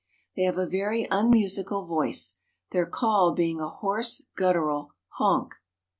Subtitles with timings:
[0.35, 2.39] They have a very unmusical voice,
[2.71, 5.53] their call being a hoarse guttural "honk."